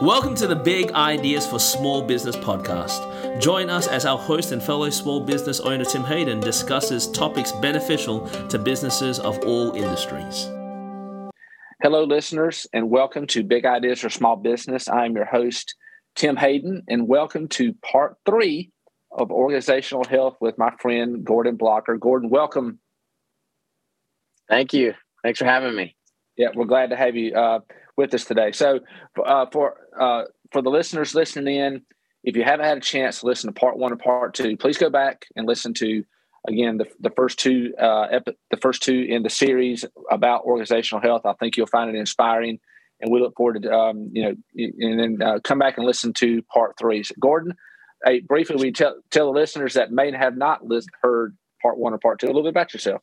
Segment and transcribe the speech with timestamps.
[0.00, 3.38] Welcome to the Big Ideas for Small Business podcast.
[3.38, 8.26] Join us as our host and fellow small business owner Tim Hayden discusses topics beneficial
[8.48, 10.46] to businesses of all industries.
[11.82, 14.88] Hello, listeners, and welcome to Big Ideas for Small Business.
[14.88, 15.74] I am your host,
[16.14, 18.70] Tim Hayden, and welcome to part three
[19.12, 21.98] of organizational health with my friend Gordon Blocker.
[21.98, 22.78] Gordon, welcome.
[24.48, 24.94] Thank you.
[25.22, 25.94] Thanks for having me.
[26.38, 27.58] Yeah, we're glad to have you uh,
[28.00, 28.50] with us today.
[28.52, 28.80] So,
[29.24, 31.82] uh, for uh, for the listeners listening in,
[32.24, 34.78] if you haven't had a chance to listen to part one and part two, please
[34.78, 36.02] go back and listen to
[36.48, 41.02] again the, the first two uh, epi- the first two in the series about organizational
[41.02, 41.22] health.
[41.26, 42.58] I think you'll find it inspiring,
[43.00, 46.12] and we look forward to um, you know and then uh, come back and listen
[46.14, 47.02] to part three.
[47.02, 47.54] So Gordon,
[48.04, 50.62] hey, briefly, we tell tell the listeners that may have not
[51.02, 53.02] heard part one or part two a little bit about yourself.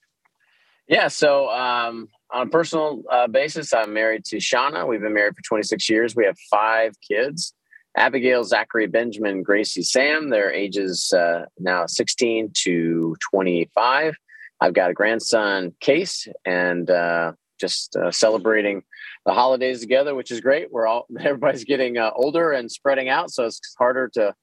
[0.88, 4.88] Yeah, so um, on a personal uh, basis, I'm married to Shauna.
[4.88, 6.16] We've been married for 26 years.
[6.16, 7.54] We have five kids.
[7.96, 10.30] Abigail, Zachary, Benjamin, Gracie, Sam.
[10.30, 14.16] Their ages uh, now 16 to 25.
[14.60, 18.84] I've got a grandson, Case, and uh, just uh, celebrating
[19.26, 20.72] the holidays together, which is great.
[20.72, 24.34] We're all everybody's getting uh, older and spreading out, so it's harder to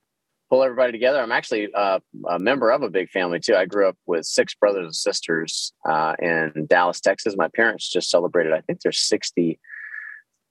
[0.55, 1.21] pull everybody together.
[1.21, 3.57] I'm actually uh, a member of a big family too.
[3.57, 7.35] I grew up with six brothers and sisters uh, in Dallas, Texas.
[7.37, 8.53] My parents just celebrated.
[8.53, 9.59] I think they're 60.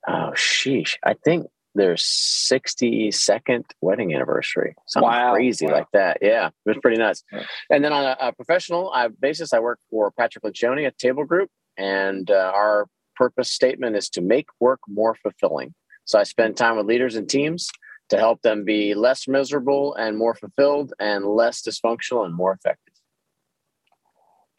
[0.06, 0.96] Oh, sheesh!
[1.06, 4.76] I think their 62nd wedding anniversary.
[4.88, 5.72] Something wow, crazy wow.
[5.72, 6.18] like that.
[6.22, 7.24] Yeah, it was pretty nuts.
[7.70, 11.24] And then on a, a professional uh, basis, I work for Patrick Lencioni at Table
[11.24, 15.74] Group, and uh, our purpose statement is to make work more fulfilling.
[16.04, 17.70] So I spend time with leaders and teams
[18.14, 22.94] to help them be less miserable and more fulfilled and less dysfunctional and more effective.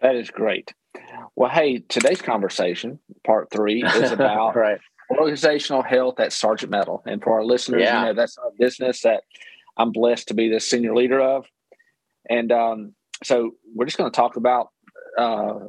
[0.01, 0.75] That is great.
[1.37, 4.81] Well, hey, today's conversation, part three, is about right.
[5.11, 7.03] organizational health at Sargent Metal.
[7.07, 8.01] And for our listeners, yeah.
[8.01, 9.23] you know, that's a business that
[9.77, 11.47] I'm blessed to be the senior leader of.
[12.29, 14.69] And um, so we're just going to talk about
[15.17, 15.61] uh,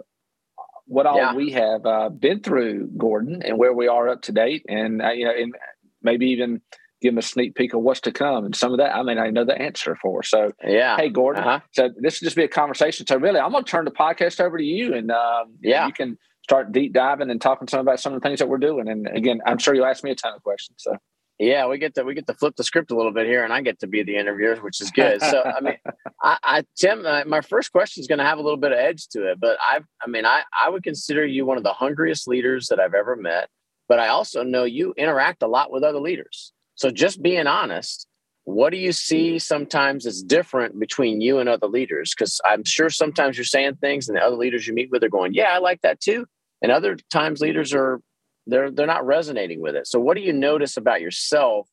[0.87, 1.35] what all yeah.
[1.35, 5.11] we have uh, been through, Gordon, and where we are up to date, and uh,
[5.11, 5.53] you know, and
[6.01, 6.61] maybe even
[7.01, 8.45] give them a sneak peek of what's to come.
[8.45, 10.23] And some of that, I mean, I know the answer for.
[10.23, 10.97] So, yeah.
[10.97, 11.44] Hey, Gordon.
[11.44, 11.59] Uh-huh.
[11.72, 13.06] So this will just be a conversation.
[13.06, 15.94] So, really, I'm going to turn the podcast over to you, and um, yeah, you
[15.94, 18.88] can start deep diving and talking some about some of the things that we're doing.
[18.88, 20.78] And again, I'm sure you'll ask me a ton of questions.
[20.79, 20.97] So.
[21.38, 23.51] Yeah, we get to we get to flip the script a little bit here, and
[23.51, 25.22] I get to be the interviewer, which is good.
[25.22, 25.75] So, I mean,
[26.23, 28.78] I, I Tim, uh, my first question is going to have a little bit of
[28.78, 31.73] edge to it, but I, I mean, I I would consider you one of the
[31.73, 33.50] hungriest leaders that I've ever met.
[33.89, 36.53] But I also know you interact a lot with other leaders.
[36.75, 38.07] So just being honest,
[38.43, 42.13] what do you see sometimes is different between you and other leaders?
[42.15, 45.09] Because I'm sure sometimes you're saying things and the other leaders you meet with are
[45.09, 46.25] going, Yeah, I like that too.
[46.61, 48.01] And other times leaders are
[48.47, 49.87] they're they're not resonating with it.
[49.87, 51.67] So what do you notice about yourself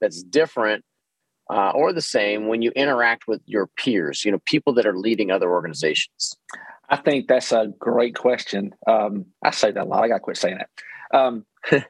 [0.00, 0.84] that's different
[1.50, 4.96] uh, or the same when you interact with your peers, you know, people that are
[4.96, 6.36] leading other organizations?
[6.88, 8.74] I think that's a great question.
[8.86, 10.04] Um, I say that a lot.
[10.04, 11.18] I got to quit saying that.
[11.18, 11.44] Um,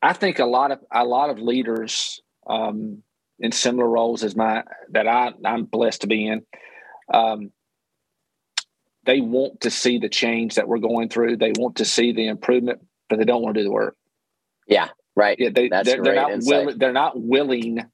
[0.00, 3.02] I think a lot of a lot of leaders um,
[3.38, 6.42] in similar roles as my that I I'm blessed to be in.
[7.12, 7.50] Um,
[9.04, 11.38] they want to see the change that we're going through.
[11.38, 13.96] They want to see the improvement, but they don't want to do the work.
[14.66, 15.36] Yeah, right.
[15.38, 16.78] Yeah, they That's they're, they're not willing.
[16.78, 17.84] They're not willing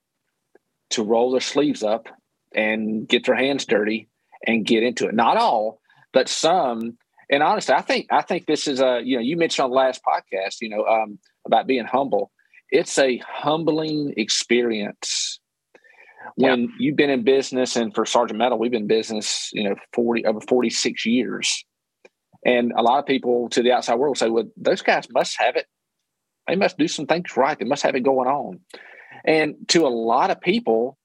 [0.90, 2.08] to roll their sleeves up
[2.54, 4.08] and get their hands dirty
[4.46, 5.14] and get into it.
[5.14, 5.80] Not all,
[6.12, 6.98] but some.
[7.30, 9.76] And honestly, I think I think this is a you know you mentioned on the
[9.76, 10.60] last podcast.
[10.60, 10.84] You know.
[10.84, 12.30] Um, about being humble.
[12.70, 15.38] It's a humbling experience
[16.36, 16.68] when yeah.
[16.78, 20.26] you've been in business and for Sargent Metal, we've been in business, you know, 40
[20.26, 21.64] over 46 years.
[22.44, 25.56] And a lot of people to the outside world say, well, those guys must have
[25.56, 25.66] it.
[26.46, 27.58] They must do some things right.
[27.58, 28.60] They must have it going on.
[29.24, 30.98] And to a lot of people,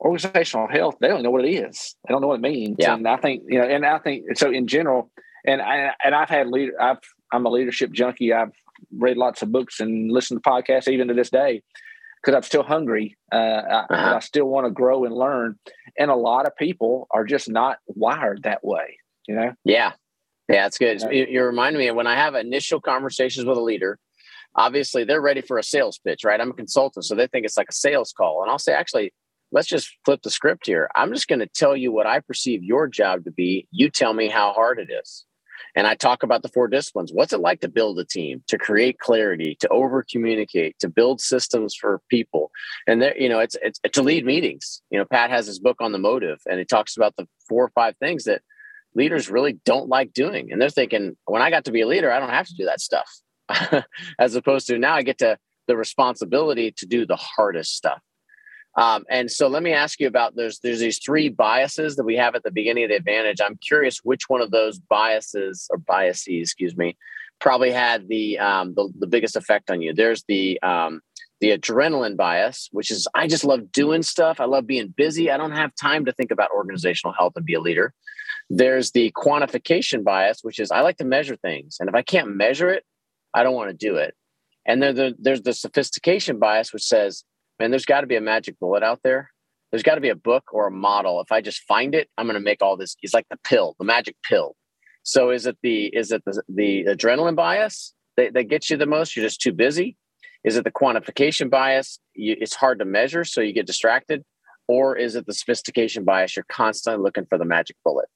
[0.00, 1.96] organizational health, they don't know what it is.
[2.06, 2.76] They don't know what it means.
[2.78, 2.94] Yeah.
[2.94, 5.10] And I think, you know, and I think so in general,
[5.44, 6.98] and I, and I've had leader, I've,
[7.32, 8.32] I'm a leadership junkie.
[8.32, 8.52] I've
[8.96, 11.62] read lots of books and listened to podcasts even to this day
[12.20, 13.16] because I'm still hungry.
[13.32, 14.14] Uh, I, uh-huh.
[14.16, 15.58] I, still want to grow and learn.
[15.98, 19.54] And a lot of people are just not wired that way, you know?
[19.64, 19.92] Yeah.
[20.48, 21.00] Yeah, it's good.
[21.10, 23.98] You, you remind me of when I have initial conversations with a leader,
[24.54, 26.40] obviously they're ready for a sales pitch, right?
[26.40, 28.42] I'm a consultant, so they think it's like a sales call.
[28.42, 29.12] And I'll say, actually,
[29.52, 30.90] let's just flip the script here.
[30.96, 33.68] I'm just going to tell you what I perceive your job to be.
[33.70, 35.24] You tell me how hard it is.
[35.74, 37.12] And I talk about the four disciplines.
[37.12, 41.20] What's it like to build a team, to create clarity, to over communicate, to build
[41.20, 42.50] systems for people?
[42.86, 44.82] And there, you know, it's, it's to lead meetings.
[44.90, 47.64] You know, Pat has his book on the motive and it talks about the four
[47.64, 48.42] or five things that
[48.94, 50.52] leaders really don't like doing.
[50.52, 52.66] And they're thinking, when I got to be a leader, I don't have to do
[52.66, 53.10] that stuff.
[54.18, 58.00] As opposed to now I get to the responsibility to do the hardest stuff.
[58.76, 62.16] Um, and so let me ask you about there's there's these three biases that we
[62.16, 63.40] have at the beginning of the advantage.
[63.40, 66.96] I'm curious which one of those biases or biases, excuse me,
[67.40, 69.92] probably had the um, the, the biggest effect on you.
[69.92, 71.00] There's the um,
[71.40, 74.40] the adrenaline bias, which is I just love doing stuff.
[74.40, 75.30] I love being busy.
[75.30, 77.92] I don't have time to think about organizational health and be a leader.
[78.48, 82.36] There's the quantification bias, which is I like to measure things, and if I can't
[82.36, 82.84] measure it,
[83.34, 84.14] I don't want to do it.
[84.66, 87.24] And there, the, there's the sophistication bias, which says
[87.60, 89.30] man, there's got to be a magic bullet out there.
[89.70, 91.20] There's got to be a book or a model.
[91.20, 92.96] If I just find it, I'm going to make all this.
[93.02, 94.56] It's like the pill, the magic pill.
[95.04, 98.86] So is it the is it the, the adrenaline bias that, that gets you the
[98.86, 99.14] most?
[99.14, 99.96] You're just too busy.
[100.42, 102.00] Is it the quantification bias?
[102.14, 104.24] You, it's hard to measure, so you get distracted,
[104.66, 106.34] or is it the sophistication bias?
[106.34, 108.08] You're constantly looking for the magic bullet.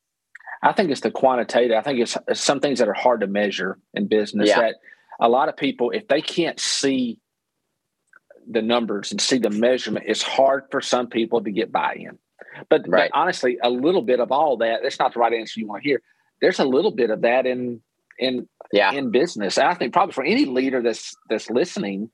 [0.62, 1.76] I think it's the quantitative.
[1.76, 4.48] I think it's, it's some things that are hard to measure in business.
[4.48, 4.60] Yeah.
[4.60, 4.74] That
[5.20, 7.18] a lot of people, if they can't see
[8.48, 12.18] the numbers and see the measurement, it's hard for some people to get buy-in.
[12.68, 13.10] But, right.
[13.10, 15.82] but honestly, a little bit of all that, that's not the right answer you want
[15.82, 16.02] to hear.
[16.40, 17.80] There's a little bit of that in
[18.18, 18.92] in yeah.
[18.92, 19.58] in business.
[19.58, 22.10] And I think probably for any leader that's that's listening,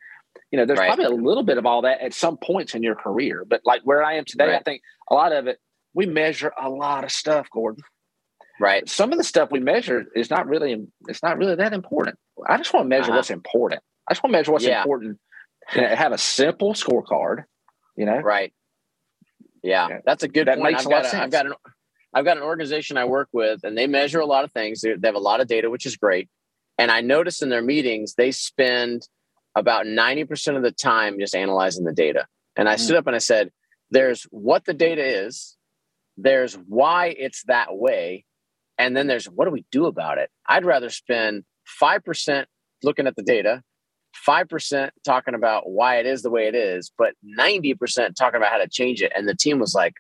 [0.50, 0.88] you know, there's right.
[0.88, 3.44] probably a little bit of all that at some points in your career.
[3.48, 4.60] But like where I am today, right.
[4.60, 5.58] I think a lot of it
[5.94, 7.82] we measure a lot of stuff, Gordon.
[8.60, 8.88] Right.
[8.88, 12.18] Some of the stuff we measure is not really it's not really that important.
[12.46, 13.16] I just want to measure uh-huh.
[13.16, 13.82] what's important.
[14.08, 14.80] I just want to measure what's yeah.
[14.80, 15.18] important
[15.66, 17.44] have a simple scorecard,
[17.96, 18.18] you know?
[18.18, 18.52] Right.
[19.62, 19.98] Yeah, yeah.
[20.04, 20.72] that's a good that point.
[20.72, 21.22] Makes I've, a lot got of sense.
[21.22, 21.54] I've got an
[22.12, 24.80] I've got an organization I work with, and they measure a lot of things.
[24.80, 26.28] They, they have a lot of data, which is great.
[26.76, 29.06] And I notice in their meetings, they spend
[29.54, 32.26] about 90% of the time just analyzing the data.
[32.56, 32.78] And I mm.
[32.80, 33.50] stood up and I said,
[33.90, 35.56] there's what the data is,
[36.16, 38.24] there's why it's that way,
[38.78, 40.30] and then there's what do we do about it?
[40.48, 41.44] I'd rather spend
[41.80, 42.46] 5%
[42.82, 43.62] looking at the data
[44.26, 48.58] 5% talking about why it is the way it is, but 90% talking about how
[48.58, 49.12] to change it.
[49.14, 49.94] And the team was like,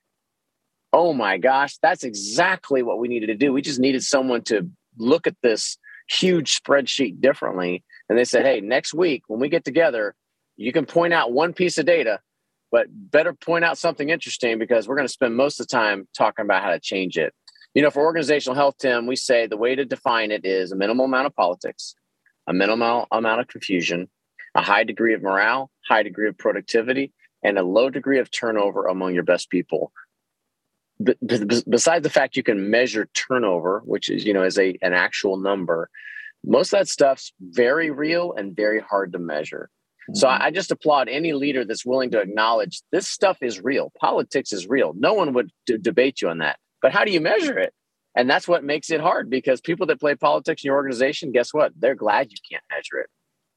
[0.92, 3.52] oh my gosh, that's exactly what we needed to do.
[3.52, 4.68] We just needed someone to
[4.98, 5.78] look at this
[6.08, 7.84] huge spreadsheet differently.
[8.08, 10.14] And they said, hey, next week when we get together,
[10.56, 12.20] you can point out one piece of data,
[12.72, 16.08] but better point out something interesting because we're going to spend most of the time
[16.16, 17.32] talking about how to change it.
[17.74, 20.76] You know, for organizational health, Tim, we say the way to define it is a
[20.76, 21.94] minimal amount of politics,
[22.46, 24.08] a minimal amount of confusion,
[24.54, 28.86] a high degree of morale, high degree of productivity, and a low degree of turnover
[28.86, 29.92] among your best people.
[31.00, 35.38] Besides the fact you can measure turnover, which is you know is a an actual
[35.38, 35.88] number,
[36.44, 39.70] most of that stuff's very real and very hard to measure.
[40.10, 40.18] Mm-hmm.
[40.18, 43.92] So I, I just applaud any leader that's willing to acknowledge this stuff is real.
[43.98, 44.92] Politics is real.
[44.96, 46.58] No one would d- debate you on that.
[46.82, 47.74] But how do you measure it?
[48.16, 51.54] And that's what makes it hard because people that play politics in your organization, guess
[51.54, 51.72] what?
[51.78, 53.10] They're glad you can't measure it.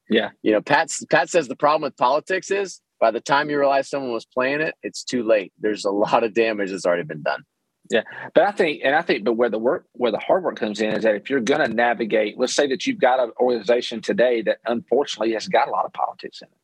[0.10, 0.30] Yeah.
[0.42, 3.90] You know, Pat Pat says the problem with politics is by the time you realize
[3.90, 5.54] someone was playing it, it's too late.
[5.60, 7.44] There's a lot of damage that's already been done.
[7.90, 8.04] Yeah.
[8.34, 10.82] But I think and I think but where the work where the hard work comes
[10.82, 14.42] in is that if you're gonna navigate, let's say that you've got an organization today
[14.44, 16.58] that unfortunately has got a lot of politics in it.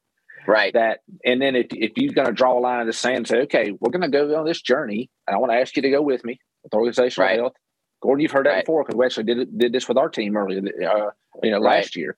[0.48, 0.74] Right.
[0.74, 3.28] That and then if, if you're going to draw a line in the sand and
[3.28, 5.82] say, okay, we're going to go on this journey, and I want to ask you
[5.82, 7.38] to go with me with organizational right.
[7.38, 7.54] health
[8.02, 8.66] Gordon, you've heard that right.
[8.66, 11.12] before because we actually did did this with our team earlier, uh,
[11.44, 11.78] you know, right.
[11.78, 12.18] last year.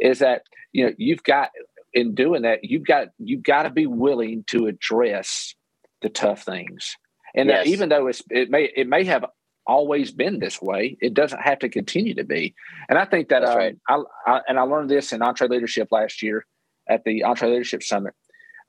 [0.00, 0.42] Is that
[0.72, 1.50] you know you've got
[1.92, 5.54] in doing that you've got you've got to be willing to address
[6.02, 6.96] the tough things,
[7.34, 7.66] and yes.
[7.66, 9.24] even though it's it may it may have
[9.66, 12.54] always been this way, it doesn't have to continue to be.
[12.88, 13.76] And I think that um, right.
[13.88, 16.44] I, I, and I learned this in EntreLeadership last year
[16.86, 18.12] at the EntreLeadership Summit.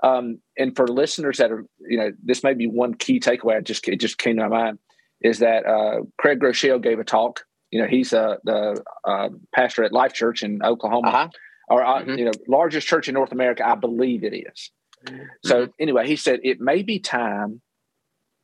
[0.03, 3.57] Um, and for listeners that are, you know, this may be one key takeaway.
[3.57, 4.79] I just it just came to my mind
[5.25, 7.45] is that uh, Craig Groeschel gave a talk.
[7.71, 11.29] You know, he's uh, the uh, pastor at Life Church in Oklahoma, uh-huh.
[11.67, 12.19] or uh, mm-hmm.
[12.19, 13.67] you know, largest church in North America.
[13.67, 14.71] I believe it is.
[15.07, 15.23] Mm-hmm.
[15.43, 17.61] So anyway, he said it may be time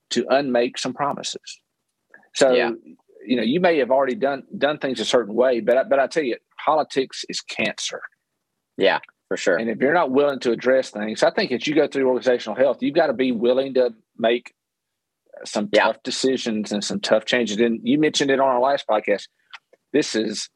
[0.10, 1.62] to unmake some promises.
[2.34, 2.72] So yeah.
[3.26, 6.08] you know, you may have already done done things a certain way, but but I
[6.08, 8.02] tell you, politics is cancer.
[8.76, 9.56] Yeah, for sure.
[9.56, 12.58] And if you're not willing to address things, I think as you go through organizational
[12.58, 14.56] health, you've got to be willing to make
[15.46, 15.86] some yeah.
[15.86, 17.58] tough decisions and some tough changes.
[17.58, 19.28] And you mentioned it on our last podcast.
[19.94, 20.50] This is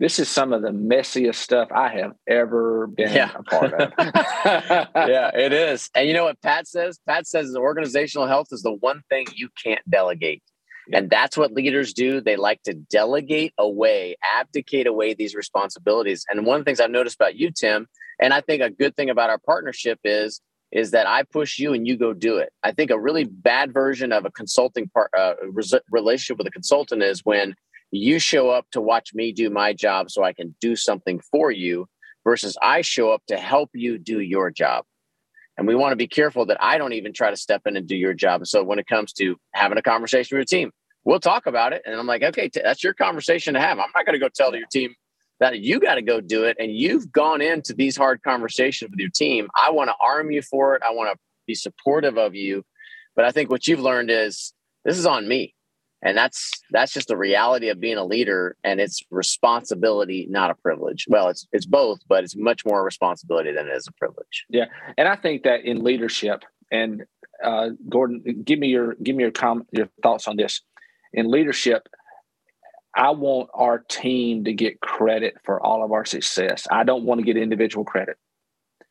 [0.00, 3.30] this is some of the messiest stuff I have ever been yeah.
[3.34, 3.92] a part of.
[3.98, 5.88] yeah, it is.
[5.94, 6.98] And you know what Pat says?
[7.06, 10.42] Pat says organizational health is the one thing you can't delegate.
[10.92, 12.20] And that's what leaders do.
[12.20, 16.26] They like to delegate away, abdicate away these responsibilities.
[16.28, 17.86] And one of the things I've noticed about you, Tim,
[18.20, 20.40] and I think a good thing about our partnership is
[20.74, 22.52] is that I push you and you go do it.
[22.64, 26.50] I think a really bad version of a consulting part uh, res- relationship with a
[26.50, 27.54] consultant is when
[27.92, 31.52] you show up to watch me do my job so I can do something for
[31.52, 31.86] you
[32.24, 34.84] versus I show up to help you do your job.
[35.56, 37.86] And we want to be careful that I don't even try to step in and
[37.86, 38.40] do your job.
[38.40, 40.72] And so when it comes to having a conversation with your team,
[41.04, 41.82] we'll talk about it.
[41.86, 43.78] And I'm like, okay, t- that's your conversation to have.
[43.78, 44.96] I'm not going to go tell your team
[45.40, 46.56] that you got to go do it.
[46.58, 49.48] And you've gone into these hard conversations with your team.
[49.54, 50.82] I want to arm you for it.
[50.86, 52.64] I want to be supportive of you.
[53.16, 54.52] But I think what you've learned is
[54.84, 55.54] this is on me
[56.04, 60.54] and that's that's just the reality of being a leader and it's responsibility not a
[60.54, 63.92] privilege well it's it's both but it's much more a responsibility than it is a
[63.92, 67.04] privilege yeah and i think that in leadership and
[67.42, 70.60] uh, gordon give me your give me your com- your thoughts on this
[71.12, 71.88] in leadership
[72.96, 77.18] i want our team to get credit for all of our success i don't want
[77.18, 78.16] to get individual credit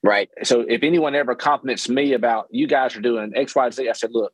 [0.01, 3.89] right so if anyone ever compliments me about you guys are doing x y z
[3.89, 4.33] i said look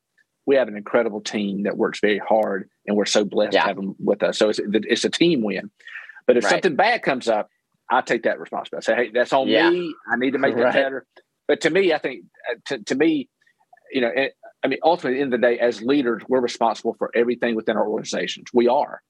[0.50, 3.62] we have an incredible team that works very hard, and we're so blessed yeah.
[3.62, 4.40] to have them with us.
[4.40, 5.70] So it's it's a team win.
[6.26, 6.50] But if right.
[6.50, 7.50] something bad comes up,
[7.88, 8.92] I take that responsibility.
[8.92, 9.70] I say, hey, that's on yeah.
[9.70, 9.94] me.
[10.12, 10.74] I need to make that right.
[10.74, 11.06] better.
[11.48, 13.30] But to me, I think uh, to, to me,
[13.92, 14.34] you know, it,
[14.64, 17.56] I mean, ultimately, in the, end of the day, as leaders, we're responsible for everything
[17.56, 18.48] within our organizations.
[18.52, 19.04] We are.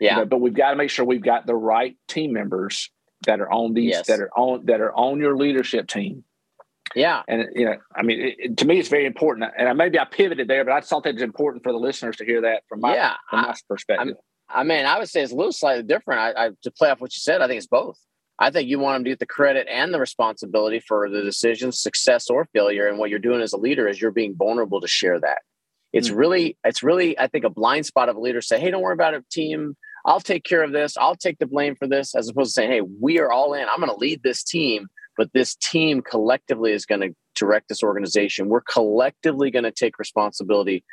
[0.00, 0.14] Yeah.
[0.14, 2.90] You know, but we've got to make sure we've got the right team members
[3.26, 4.06] that are on these yes.
[4.06, 6.24] that are on that are on your leadership team
[6.94, 7.22] yeah.
[7.26, 9.50] And, you know, I mean, it, to me, it's very important.
[9.58, 12.24] And maybe I pivoted there, but I thought that it's important for the listeners to
[12.24, 14.16] hear that from my, yeah, from my I, perspective.
[14.48, 16.20] I, I mean, I would say it's a little slightly different.
[16.20, 17.98] I, I, to play off what you said, I think it's both.
[18.38, 21.80] I think you want them to get the credit and the responsibility for the decisions,
[21.80, 22.86] success or failure.
[22.86, 25.38] And what you're doing as a leader is you're being vulnerable to share that.
[25.96, 26.18] It's mm-hmm.
[26.18, 28.94] really, it's really, I think, a blind spot of a leader say, "Hey, don't worry
[28.94, 29.76] about it, team.
[30.04, 30.96] I'll take care of this.
[30.96, 33.66] I'll take the blame for this," as opposed to saying, "Hey, we are all in.
[33.68, 37.82] I'm going to lead this team but this team collectively is going to direct this
[37.82, 38.48] organization.
[38.48, 40.84] We're collectively going to take responsibility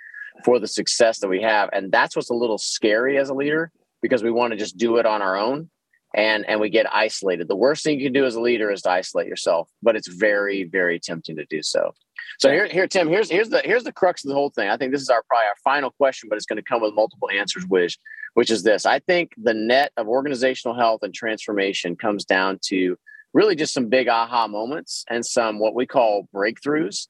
[0.43, 1.69] for the success that we have.
[1.73, 4.97] And that's what's a little scary as a leader because we want to just do
[4.97, 5.69] it on our own
[6.15, 7.47] and and we get isolated.
[7.47, 10.07] The worst thing you can do as a leader is to isolate yourself, but it's
[10.07, 11.93] very very tempting to do so.
[12.39, 14.69] So here here Tim, here's here's the here's the crux of the whole thing.
[14.69, 16.93] I think this is our probably our final question, but it's going to come with
[16.93, 17.97] multiple answers which
[18.33, 18.85] which is this.
[18.85, 22.97] I think the net of organizational health and transformation comes down to
[23.33, 27.07] really just some big aha moments and some what we call breakthroughs.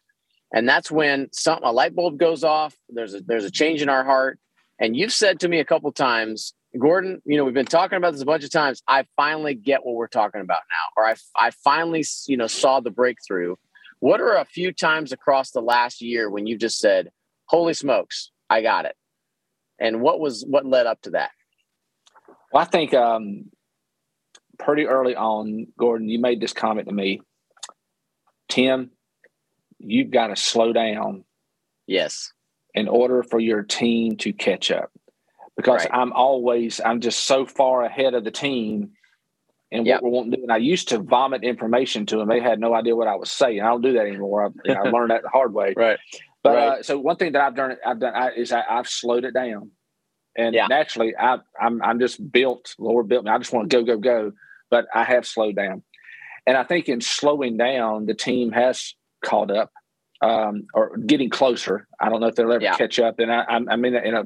[0.54, 2.76] And that's when some a light bulb goes off.
[2.90, 4.40] There's a there's a change in our heart.
[4.80, 8.14] And you've said to me a couple times, Gordon, you know, we've been talking about
[8.14, 8.82] this a bunch of times.
[8.88, 12.80] I finally get what we're talking about now, or I, I finally, you know, saw
[12.80, 13.56] the breakthrough.
[14.04, 17.10] What are a few times across the last year when you just said,
[17.46, 18.98] "Holy smokes, I got it"?
[19.80, 21.32] And what was what led up to that?
[22.52, 23.46] Well, I think um,
[24.60, 27.22] pretty early on, Gordon, you made this comment to me.
[28.50, 28.92] Tim,
[29.80, 31.24] you've got to slow down.
[31.88, 32.34] Yes.
[32.74, 34.92] In order for your team to catch up.
[35.56, 35.94] Because right.
[35.94, 38.92] I'm always, I'm just so far ahead of the team
[39.74, 40.02] and yep.
[40.02, 40.44] what we want to do.
[40.44, 42.30] And I used to vomit information to them.
[42.30, 43.62] They had no idea what I was saying.
[43.62, 44.46] I don't do that anymore.
[44.46, 45.74] I, you know, I learned that the hard way.
[45.76, 46.00] Right.
[46.44, 46.68] But right.
[46.68, 49.34] Uh, so one thing that I've done, I've done I, is I, have slowed it
[49.34, 49.72] down.
[50.38, 50.68] And yeah.
[50.68, 52.76] naturally, I, I'm I'm just built.
[52.80, 53.32] Lord built me.
[53.32, 54.32] I just want to go, go, go.
[54.72, 55.84] But I have slowed down,
[56.48, 59.72] and I think in slowing down, the team has caught up
[60.24, 61.88] um, or getting closer.
[62.00, 62.76] I don't know if they'll ever yeah.
[62.76, 64.24] catch up, and I, I'm, I mean in a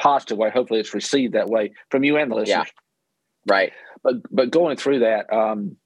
[0.00, 0.48] positive way.
[0.48, 2.66] Hopefully, it's received that way from you and the listeners.
[2.66, 3.52] Yeah.
[3.52, 3.72] Right.
[4.02, 5.76] But but going through that, um,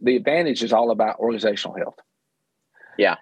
[0.00, 1.98] the advantage is all about organizational health.
[2.98, 3.16] Yeah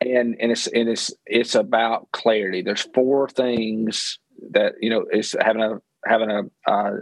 [0.00, 2.62] and and it's and it's it's about clarity.
[2.62, 4.18] There's four things
[4.50, 6.92] that you know is having a having a, uh,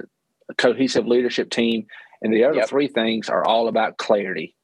[0.49, 1.87] a cohesive leadership team,
[2.23, 2.69] and the other yep.
[2.69, 4.55] three things are all about clarity.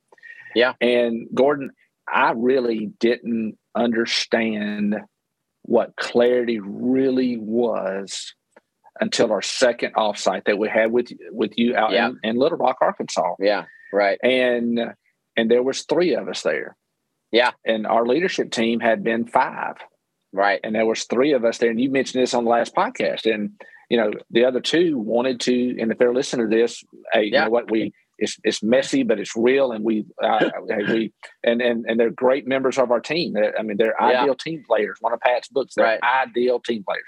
[0.55, 1.71] Yeah, and Gordon,
[2.09, 4.97] I really didn't understand
[5.63, 8.35] what clarity really was
[9.01, 12.09] until our second offsite that we had with with you out yeah.
[12.09, 13.35] in, in Little Rock, Arkansas.
[13.39, 14.19] Yeah, right.
[14.23, 14.95] And
[15.37, 16.77] and there was three of us there.
[17.31, 17.53] Yeah.
[17.65, 19.77] And our leadership team had been five.
[20.33, 20.61] Right.
[20.63, 21.71] And there was three of us there.
[21.71, 23.33] And you mentioned this on the last podcast.
[23.33, 23.53] And,
[23.89, 27.25] you know, the other two wanted to, and if they're listening to this, hey, yeah.
[27.25, 30.49] you know what, we it's it's messy, but it's real, and we uh,
[30.89, 33.33] we and and and they're great members of our team.
[33.33, 34.23] They're, I mean, they're yeah.
[34.23, 34.99] ideal team players.
[35.01, 36.01] One of Pat's books, they're right.
[36.03, 37.03] ideal team players.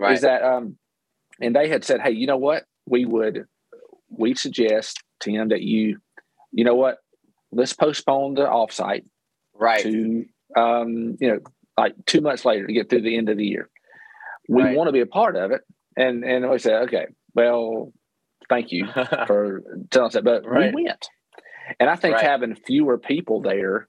[0.00, 0.12] Right.
[0.12, 0.76] Is that um,
[1.40, 3.46] and they had said, hey, you know what, we would
[4.10, 5.98] we suggest Tim that you,
[6.52, 6.98] you know what,
[7.52, 9.04] let's postpone the offsite
[9.54, 10.24] right to
[10.56, 11.40] um, you know
[11.76, 13.68] like two months later to get through the end of the year.
[14.48, 14.76] We right.
[14.76, 15.62] want to be a part of it,
[15.96, 17.92] and and we said, okay, well,
[18.48, 18.86] thank you
[19.26, 20.74] for telling us that, but right.
[20.74, 21.08] we went,
[21.80, 22.24] and I think right.
[22.24, 23.88] having fewer people there,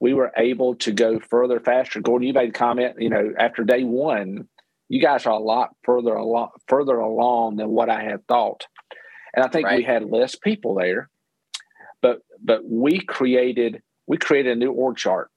[0.00, 2.00] we were able to go further faster.
[2.00, 4.48] Gordon, you made a comment, you know, after day one,
[4.90, 8.66] you guys are a lot further along further along than what I had thought,
[9.34, 11.08] and I think we had less people there
[12.02, 15.30] but but we created we created a new org chart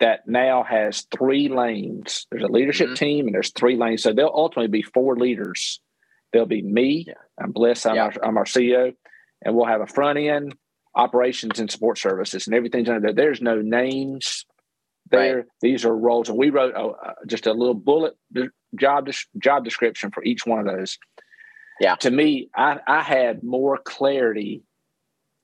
[0.00, 2.26] that now has three lanes.
[2.30, 2.94] There's a leadership mm-hmm.
[2.94, 4.02] team and there's three lanes.
[4.02, 5.80] So there'll ultimately be four leaders.
[6.32, 7.04] There'll be me.
[7.06, 7.14] Yeah.
[7.40, 7.86] I'm Bliss.
[7.86, 8.02] I'm, yeah.
[8.02, 8.92] our, I'm our CEO.
[9.42, 10.56] And we'll have a front end,
[10.96, 13.26] operations, and support services, and everything's under there.
[13.26, 14.46] There's no names
[15.14, 15.36] there.
[15.36, 15.44] Right.
[15.60, 16.28] These are roles.
[16.28, 18.14] And we wrote a, just a little bullet
[18.78, 20.98] job, job description for each one of those.
[21.80, 21.96] Yeah.
[21.96, 24.62] To me, I, I had more clarity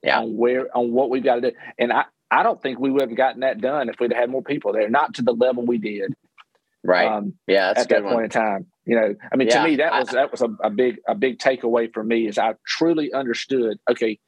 [0.02, 0.20] yeah.
[0.20, 1.56] on where on what we've got to do.
[1.78, 4.42] And I, I don't think we would have gotten that done if we'd had more
[4.42, 6.14] people there, not to the level we did.
[6.84, 7.06] Right.
[7.06, 7.72] Um, yeah.
[7.76, 8.14] at that one.
[8.14, 10.40] point in time, you know, I mean, yeah, to me, that was, I, that was
[10.40, 14.18] a, a big, a big takeaway for me is I truly understood, okay,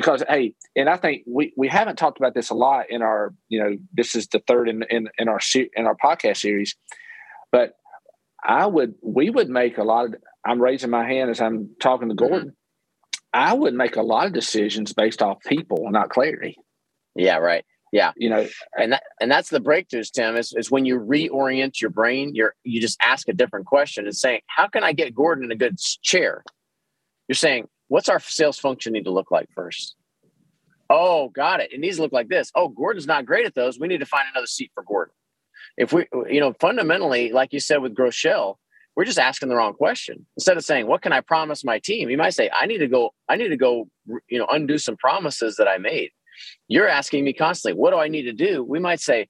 [0.00, 3.34] because, Hey, and I think we, we haven't talked about this a lot in our,
[3.48, 6.76] you know, this is the third in, in, in our, in our podcast series,
[7.52, 7.74] but
[8.42, 10.14] I would, we would make a lot of,
[10.44, 12.26] I'm raising my hand as I'm talking to mm-hmm.
[12.26, 12.48] Gordon.
[12.48, 12.54] Mm-hmm.
[13.32, 16.56] I would make a lot of decisions based off people, not clarity.
[17.14, 17.64] Yeah, right.
[17.92, 18.46] Yeah, you know,
[18.78, 20.36] and that and that's the breakthroughs, Tim.
[20.36, 22.36] Is, is when you reorient your brain.
[22.36, 25.50] You're you just ask a different question and saying, "How can I get Gordon in
[25.50, 26.44] a good chair?"
[27.26, 29.96] You're saying, "What's our sales function need to look like first?
[30.88, 31.72] Oh, got it.
[31.72, 32.50] It needs to look like this.
[32.54, 33.78] Oh, Gordon's not great at those.
[33.78, 35.14] We need to find another seat for Gordon.
[35.76, 38.56] If we, you know, fundamentally, like you said with Groeschel,
[38.96, 40.26] we're just asking the wrong question.
[40.36, 42.88] Instead of saying, "What can I promise my team?" You might say, "I need to
[42.88, 43.10] go.
[43.28, 43.88] I need to go.
[44.28, 46.10] You know, undo some promises that I made."
[46.68, 48.62] You're asking me constantly, what do I need to do?
[48.62, 49.28] We might say,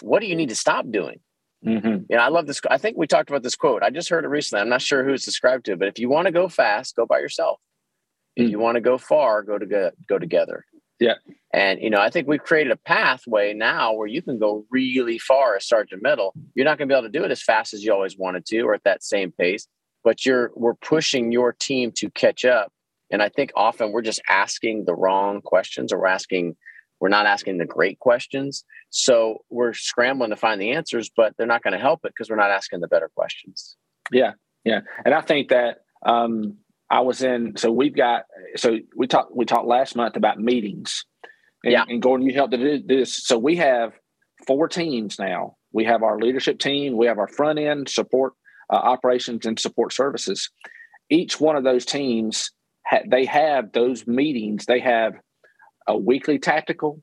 [0.00, 1.20] what do you need to stop doing?
[1.66, 2.04] Mm-hmm.
[2.08, 2.60] You know, I love this.
[2.70, 3.82] I think we talked about this quote.
[3.82, 4.62] I just heard it recently.
[4.62, 7.06] I'm not sure who it's described to, but if you want to go fast, go
[7.06, 7.60] by yourself.
[8.36, 10.64] If you want to go far, go to go, go together.
[10.98, 11.14] Yeah.
[11.52, 15.18] And you know, I think we've created a pathway now where you can go really
[15.18, 16.32] far as Sargent Metal.
[16.54, 18.46] You're not going to be able to do it as fast as you always wanted
[18.46, 19.66] to, or at that same pace.
[20.04, 22.72] But you're we're pushing your team to catch up
[23.12, 26.56] and I think often we're just asking the wrong questions or we're asking,
[26.98, 28.64] we're not asking the great questions.
[28.88, 32.30] So we're scrambling to find the answers, but they're not going to help it because
[32.30, 33.76] we're not asking the better questions.
[34.10, 34.32] Yeah.
[34.64, 34.80] Yeah.
[35.04, 36.56] And I think that, um,
[36.92, 38.26] I was in, so we've got,
[38.56, 41.06] so we talked, we talked last month about meetings.
[41.64, 41.84] And, yeah.
[41.88, 43.24] And Gordon, you helped to do this.
[43.24, 43.94] So we have
[44.46, 45.56] four teams now.
[45.72, 48.34] We have our leadership team, we have our front end support
[48.70, 50.50] uh, operations and support services.
[51.08, 52.50] Each one of those teams
[52.86, 54.66] ha- they have those meetings.
[54.66, 55.14] They have
[55.88, 57.02] a weekly tactical.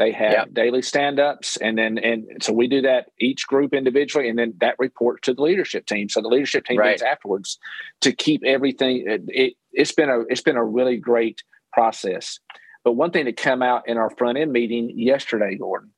[0.00, 0.54] They have yep.
[0.54, 4.76] daily stand-ups, and then and so we do that each group individually, and then that
[4.78, 6.08] reports to the leadership team.
[6.08, 6.92] So the leadership team right.
[6.92, 7.58] meets afterwards
[8.00, 9.04] to keep everything.
[9.06, 11.42] It, it, it's been a it's been a really great
[11.74, 12.40] process.
[12.82, 15.90] But one thing that came out in our front end meeting yesterday, Gordon,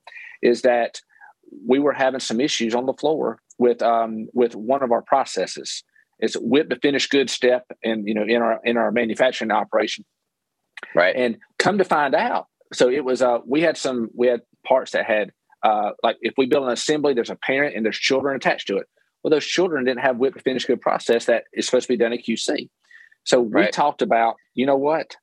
[0.42, 1.00] is that
[1.64, 5.84] we were having some issues on the floor with um, with one of our processes.
[6.18, 10.04] It's WIP the finished good step and you know in our in our manufacturing operation.
[10.92, 11.14] Right.
[11.14, 14.92] And come to find out, so it was uh we had some we had parts
[14.92, 15.32] that had
[15.62, 18.76] uh like if we build an assembly, there's a parent and there's children attached to
[18.76, 18.86] it.
[19.22, 21.96] Well, those children didn't have WIP the finished good process that is supposed to be
[21.96, 22.68] done at QC.
[23.24, 23.72] So we right.
[23.72, 25.16] talked about, you know what?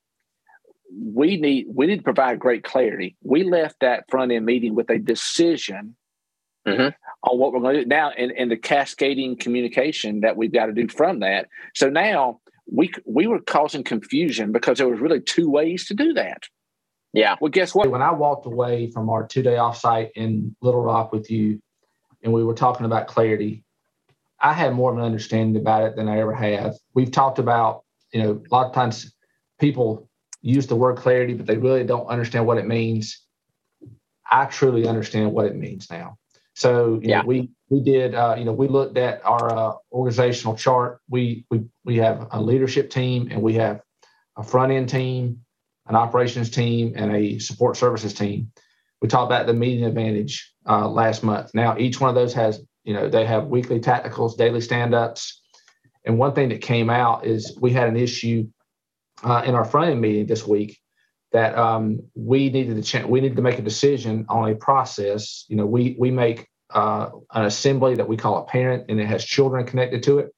[0.91, 3.15] We need we need to provide great clarity.
[3.23, 5.95] We left that front end meeting with a decision
[6.67, 6.89] mm-hmm.
[7.29, 10.67] on what we're going to do now and, and the cascading communication that we've got
[10.67, 11.47] to do from that.
[11.75, 12.39] So now
[12.71, 16.43] we we were causing confusion because there was really two ways to do that.
[17.13, 17.35] Yeah.
[17.41, 17.89] Well, guess what?
[17.89, 21.61] When I walked away from our two day offsite in Little Rock with you,
[22.21, 23.63] and we were talking about clarity,
[24.39, 26.75] I had more of an understanding about it than I ever have.
[26.93, 29.13] We've talked about, you know, a lot of times
[29.59, 30.09] people
[30.41, 33.21] use the word clarity, but they really don't understand what it means.
[34.29, 36.17] I truly understand what it means now.
[36.53, 37.21] So yeah.
[37.21, 40.99] Know, we we did uh, you know we looked at our uh, organizational chart.
[41.09, 43.81] We we we have a leadership team and we have
[44.37, 45.41] a front end team,
[45.89, 48.51] an operations team, and a support services team.
[49.01, 51.51] We talked about the meeting advantage uh, last month.
[51.53, 55.41] Now each one of those has you know they have weekly tacticals, daily stand ups,
[56.05, 58.47] and one thing that came out is we had an issue
[59.23, 60.79] uh, in our front end meeting this week
[61.31, 63.05] that um, we needed to.
[63.05, 65.45] We needed to make a decision on a process.
[65.47, 69.07] You know, we we make uh, an assembly that we call a parent, and it
[69.07, 70.33] has children connected to it.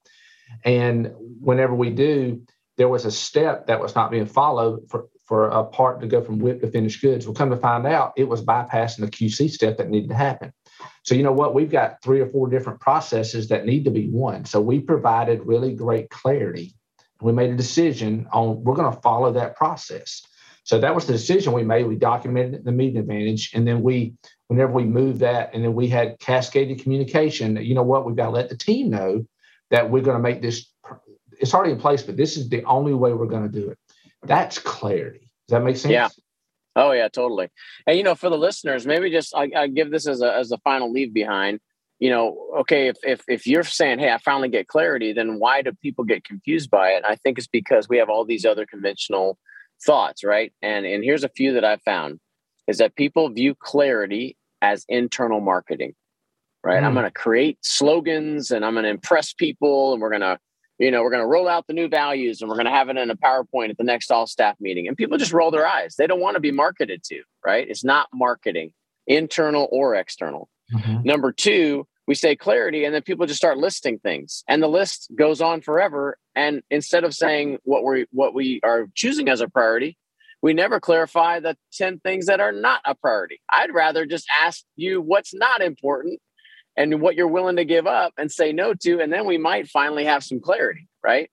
[0.66, 2.42] And whenever we do,
[2.78, 6.22] there was a step that was not being followed for for a part to go
[6.22, 7.26] from WIP to finished goods.
[7.26, 10.52] We'll come to find out it was bypassing the QC step that needed to happen.
[11.04, 11.54] So you know what?
[11.54, 14.44] We've got three or four different processes that need to be one.
[14.44, 16.76] So we provided really great clarity.
[17.22, 20.22] We made a decision on we're going to follow that process.
[20.65, 21.88] So that was the decision we made.
[21.88, 24.15] We documented the meeting advantage, and then we,
[24.50, 27.56] whenever we moved that, and then we had cascaded communication.
[27.56, 28.06] You know what?
[28.06, 29.26] We've got to let the team know
[29.70, 30.70] that we're going to make this.
[31.39, 33.78] It's already in place, but this is the only way we're going to do it.
[34.23, 35.29] That's clarity.
[35.47, 35.91] Does that make sense?
[35.91, 36.10] Yeah.
[36.75, 37.49] Oh yeah, totally.
[37.86, 40.51] And you know, for the listeners, maybe just I, I give this as a as
[40.51, 41.60] a final leave behind.
[41.99, 45.62] You know, okay, if if if you're saying, "Hey, I finally get clarity," then why
[45.62, 47.03] do people get confused by it?
[47.05, 49.38] I think it's because we have all these other conventional
[49.86, 50.53] thoughts, right?
[50.62, 52.19] And and here's a few that I've found
[52.67, 55.93] is that people view clarity as internal marketing,
[56.63, 56.81] right?
[56.81, 56.86] Mm.
[56.86, 60.39] I'm going to create slogans and I'm going to impress people, and we're going to
[60.82, 62.89] you know, we're going to roll out the new values and we're going to have
[62.89, 64.88] it in a PowerPoint at the next all staff meeting.
[64.88, 65.96] And people just roll their eyes.
[65.96, 67.67] They don't want to be marketed to, right?
[67.70, 68.74] It's not marketing,
[69.06, 70.50] internal or external.
[70.74, 71.04] Mm-hmm.
[71.04, 75.12] Number two, we say clarity and then people just start listing things and the list
[75.15, 76.17] goes on forever.
[76.36, 80.00] And instead of saying what we what we are choosing as a priority,
[80.41, 83.39] we never clarify the 10 things that are not a priority.
[83.52, 86.20] I'd rather just ask you what's not important
[86.77, 88.99] and what you're willing to give up and say no to.
[88.99, 91.29] And then we might finally have some clarity, right?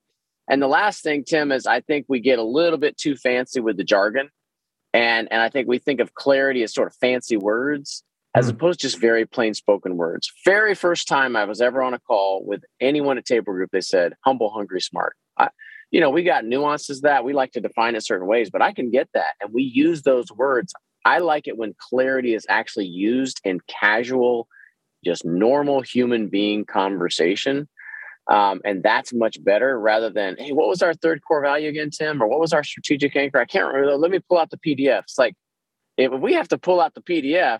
[0.49, 3.59] And the last thing, Tim, is I think we get a little bit too fancy
[3.59, 4.29] with the jargon.
[4.93, 8.03] And, and I think we think of clarity as sort of fancy words
[8.35, 10.31] as mm opposed to just very plain spoken words.
[10.45, 13.81] Very first time I was ever on a call with anyone at Table Group, they
[13.81, 15.15] said, humble, hungry, smart.
[15.37, 15.49] I,
[15.91, 18.71] you know, we got nuances that we like to define it certain ways, but I
[18.73, 19.33] can get that.
[19.41, 20.73] And we use those words.
[21.05, 24.47] I like it when clarity is actually used in casual,
[25.03, 27.67] just normal human being conversation.
[28.29, 31.89] Um, and that's much better rather than, hey, what was our third core value again,
[31.89, 32.21] Tim?
[32.21, 33.39] Or what was our strategic anchor?
[33.39, 33.95] I can't remember.
[33.95, 34.99] Let me pull out the PDF.
[34.99, 35.33] It's like,
[35.97, 37.59] if we have to pull out the PDF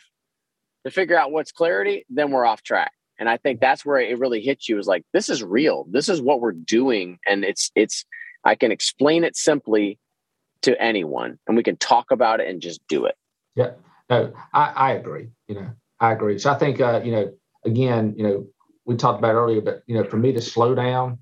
[0.86, 2.91] to figure out what's clarity, then we're off track.
[3.17, 5.86] And I think that's where it really hits you is like, this is real.
[5.89, 7.17] This is what we're doing.
[7.28, 8.06] And it's, it's,
[8.45, 9.99] I can explain it simply
[10.62, 13.15] to anyone and we can talk about it and just do it.
[13.56, 13.71] Yeah.
[14.10, 15.30] No, I, I agree.
[15.47, 16.39] You know, I agree.
[16.39, 17.33] So I think, uh, you know,
[17.65, 18.47] again, you know,
[18.85, 21.19] we talked about earlier, but you know, for me to slow down,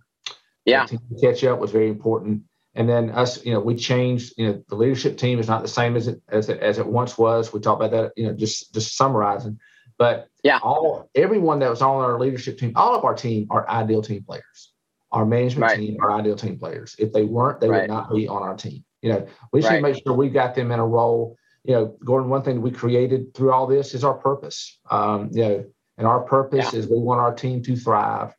[0.65, 2.43] yeah, to catch up was very important.
[2.75, 4.33] And then us, you know, we changed.
[4.37, 6.85] You know, the leadership team is not the same as it as it as it
[6.85, 7.51] once was.
[7.51, 8.13] We talked about that.
[8.15, 9.59] You know, just just summarizing.
[9.97, 13.67] But yeah, all everyone that was on our leadership team, all of our team are
[13.67, 14.73] ideal team players.
[15.11, 15.77] Our management right.
[15.77, 16.95] team are ideal team players.
[16.99, 17.81] If they weren't, they right.
[17.81, 18.83] would not be on our team.
[19.01, 19.81] You know, we should right.
[19.81, 21.37] make sure we got them in a role
[21.67, 24.79] you know, Gordon, one thing we created through all this is our purpose.
[24.89, 25.65] Um, you know,
[25.97, 26.79] and our purpose yeah.
[26.79, 28.33] is we want our team to thrive,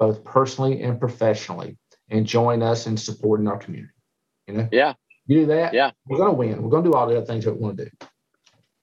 [0.00, 1.78] both personally and professionally,
[2.10, 3.92] and join us in supporting our community.
[4.48, 4.94] You know, yeah,
[5.26, 6.60] you do that, yeah, we're gonna win.
[6.60, 7.90] We're gonna do all the other things that we want to do.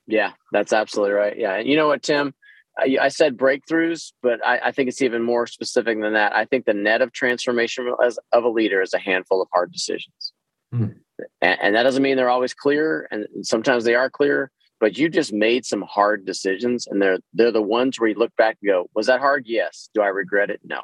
[0.07, 1.37] Yeah, that's absolutely right.
[1.37, 2.33] Yeah, you know what, Tim.
[2.79, 6.35] I, I said breakthroughs, but I, I, think it's even more specific than that.
[6.35, 9.71] I think the net of transformation as, of a leader is a handful of hard
[9.71, 10.33] decisions.
[10.73, 10.95] Mm
[11.41, 14.51] and, and that doesn't mean they're always clear and sometimes they are clear
[14.83, 18.35] but you just made some hard decisions and they're they're the ones where you look
[18.35, 19.45] back and go was that hard?
[19.47, 19.89] Yes.
[19.93, 20.59] Do i regret it?
[20.63, 20.81] No.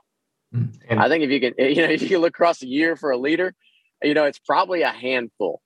[0.56, 2.96] Mm, and i think if you can you know if you look across a year
[2.96, 3.54] for a leader
[4.02, 5.62] you know it's probably a handful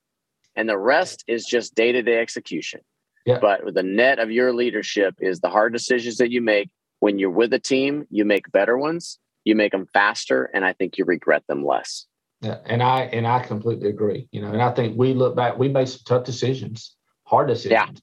[0.56, 2.82] and the rest is just day-to-day execution.
[3.26, 3.40] Yeah.
[3.40, 6.70] but the net of your leadership is the hard decisions that you make.
[7.00, 10.74] When you're with a team you make better ones you make them faster and i
[10.74, 12.08] think you regret them less
[12.44, 14.28] and I and I completely agree.
[14.32, 18.02] You know, and I think we look back, we made some tough decisions, hard decisions,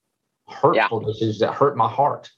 [0.48, 0.55] yeah.
[0.55, 1.12] hurtful yeah.
[1.12, 2.31] decisions that hurt my heart.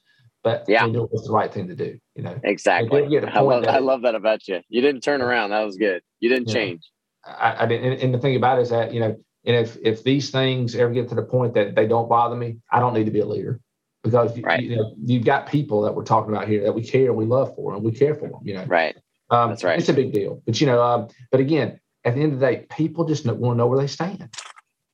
[0.43, 1.99] But yeah, we knew it was the right thing to do.
[2.17, 3.05] You know, exactly.
[3.05, 4.61] I love, that, I love that about you.
[4.69, 5.51] You didn't turn around.
[5.51, 6.03] That was good.
[6.21, 6.81] You didn't you change.
[7.27, 7.93] Know, I, I didn't.
[7.93, 10.75] And, and the thing about it is that you know, and if if these things
[10.75, 13.21] ever get to the point that they don't bother me, I don't need to be
[13.21, 13.61] a leader
[14.03, 14.63] because right.
[14.63, 17.17] you, you know you've got people that we're talking about here that we care and
[17.17, 18.41] we love for and we care for them.
[18.43, 18.97] You know, right.
[19.31, 19.79] Um, That's right.
[19.79, 22.47] It's a big deal, but you know, um, but again, at the end of the
[22.47, 24.29] day, people just want to know where they stand.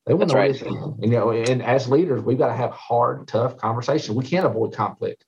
[0.06, 0.50] They want to know right.
[0.50, 0.94] where they stand.
[1.00, 4.16] You know, and as leaders, we've got to have hard, tough conversations.
[4.16, 5.24] We can't avoid conflict.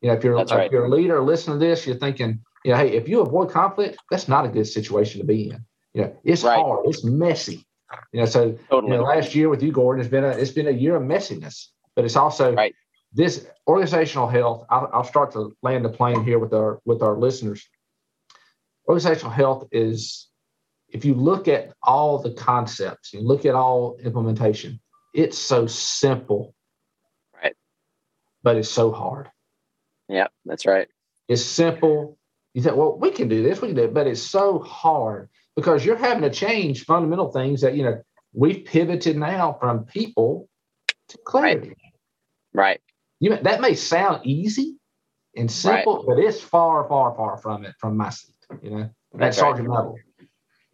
[0.00, 2.78] You know, if you're if you're a leader listening to this, you're thinking, you know,
[2.78, 5.64] hey, if you avoid conflict, that's not a good situation to be in.
[5.94, 6.58] You know, it's right.
[6.58, 7.64] hard, it's messy.
[8.12, 8.92] You know, so totally.
[8.92, 11.02] you know, last year with you, Gordon, it's been a it's been a year of
[11.02, 12.74] messiness, but it's also right.
[13.12, 14.66] this organizational health.
[14.68, 17.66] I'll, I'll start to land the plane here with our with our listeners.
[18.88, 20.28] Organizational health is
[20.94, 24.80] if you look at all the concepts, you look at all implementation,
[25.12, 26.54] it's so simple.
[27.34, 27.56] Right.
[28.44, 29.28] But it's so hard.
[30.08, 30.86] Yeah, that's right.
[31.28, 32.16] It's simple.
[32.54, 35.28] You think, well, we can do this, we can do it, but it's so hard
[35.56, 38.00] because you're having to change fundamental things that, you know,
[38.32, 40.48] we've pivoted now from people
[41.08, 41.74] to clarity.
[42.52, 42.54] Right.
[42.54, 42.80] right.
[43.18, 44.76] You that may sound easy
[45.36, 46.06] and simple, right.
[46.06, 49.76] but it's far, far, far from it from my seat, you know, that's Sargent right.
[49.76, 49.98] level.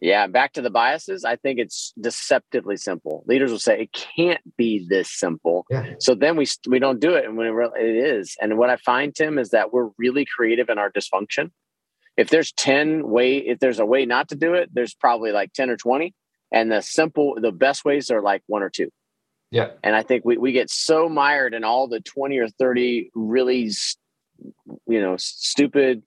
[0.01, 1.23] Yeah, back to the biases.
[1.23, 3.23] I think it's deceptively simple.
[3.27, 5.67] Leaders will say it can't be this simple.
[5.69, 5.93] Yeah.
[5.99, 8.35] So then we we don't do it, and when it, really, it is.
[8.41, 11.51] And what I find, Tim, is that we're really creative in our dysfunction.
[12.17, 15.53] If there's ten way, if there's a way not to do it, there's probably like
[15.53, 16.15] ten or twenty,
[16.51, 18.89] and the simple, the best ways are like one or two.
[19.51, 19.71] Yeah.
[19.83, 23.69] And I think we, we get so mired in all the 20 or 30 really,
[24.87, 26.03] you know, stupid,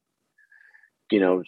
[1.10, 1.42] you know,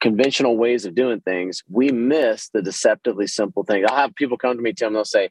[0.00, 1.62] conventional ways of doing things.
[1.68, 3.84] We miss the deceptively simple thing.
[3.86, 5.30] I'll have people come to me, Tim, they'll say,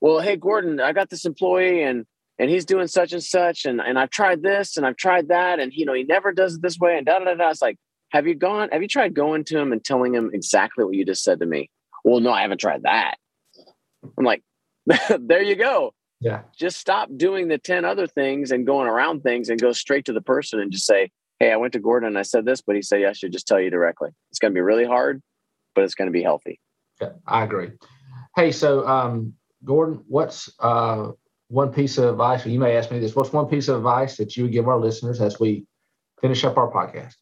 [0.00, 2.04] well, hey, Gordon, I got this employee and,
[2.38, 3.64] and he's doing such and such.
[3.64, 5.60] And, and I've tried this and I've tried that.
[5.60, 7.50] And, you know, he never does it this way and da, da, da, da.
[7.50, 7.78] It's like,
[8.10, 11.04] have you gone, have you tried going to him and telling him exactly what you
[11.04, 11.70] just said to me?
[12.04, 13.16] Well, no, I haven't tried that.
[14.18, 14.42] I'm like,
[15.18, 15.94] there you go.
[16.20, 16.42] Yeah.
[16.56, 20.12] Just stop doing the 10 other things and going around things and go straight to
[20.12, 21.10] the person and just say,
[21.44, 23.30] Hey, I went to Gordon and I said this, but he said, yeah, I should
[23.30, 24.08] just tell you directly.
[24.30, 25.20] It's going to be really hard,
[25.74, 26.58] but it's going to be healthy.
[27.02, 27.72] Yeah, I agree.
[28.34, 31.10] Hey, so um, Gordon, what's uh,
[31.48, 34.38] one piece of advice, you may ask me this, what's one piece of advice that
[34.38, 35.66] you would give our listeners as we
[36.22, 37.12] finish up our podcast?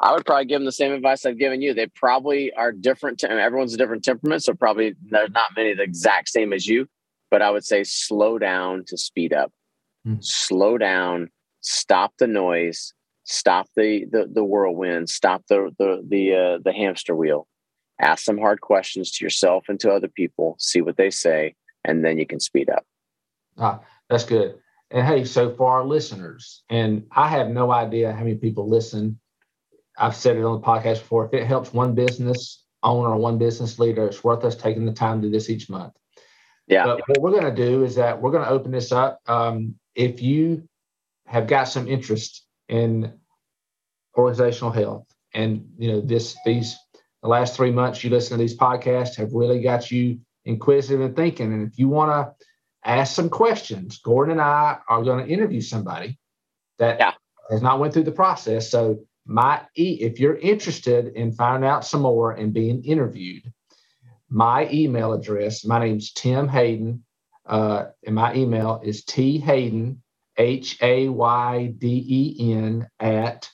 [0.00, 1.72] I would probably give them the same advice I've given you.
[1.72, 3.22] They probably are different.
[3.22, 6.88] everyone's a different temperament, so probably there's not many the exact same as you.
[7.30, 9.52] But I would say slow down to speed up.
[10.04, 10.16] Hmm.
[10.18, 11.28] Slow down,
[11.60, 12.92] stop the noise,
[13.30, 17.46] stop the the, the whirlwind, stop the the the uh, the hamster wheel.
[18.00, 20.56] Ask some hard questions to yourself and to other people.
[20.58, 22.84] See what they say, and then you can speed up.
[23.58, 24.56] Ah, that's good.
[24.90, 29.20] And hey, so for our listeners, and I have no idea how many people listen
[30.00, 31.26] I've said it on the podcast before.
[31.26, 34.92] If it helps one business owner or one business leader, it's worth us taking the
[34.92, 35.92] time to do this each month.
[36.66, 36.86] Yeah.
[36.86, 39.20] But what we're going to do is that we're going to open this up.
[39.26, 40.68] Um, if you
[41.26, 43.12] have got some interest in
[44.16, 46.78] organizational health, and you know this these
[47.22, 51.14] the last three months you listen to these podcasts have really got you inquisitive and
[51.14, 51.52] thinking.
[51.52, 52.46] And if you want to
[52.84, 56.18] ask some questions, Gordon and I are going to interview somebody
[56.78, 57.12] that yeah.
[57.50, 58.70] has not went through the process.
[58.70, 63.52] So my e if you're interested in finding out some more and being interviewed
[64.28, 67.04] my email address my name's tim hayden
[67.46, 70.02] uh, and my email is t hayden
[70.40, 70.76] h-a-y-d-e-n
[72.98, 73.50] at